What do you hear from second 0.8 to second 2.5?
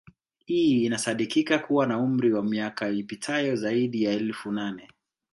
inasadikika kuwa na umri wa